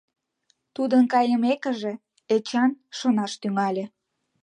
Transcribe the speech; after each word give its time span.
Тудын 0.75 1.03
кайымекыже, 1.13 1.93
Эчан 2.35 2.71
шонаш 2.97 3.31
тӱҥале. 3.41 3.85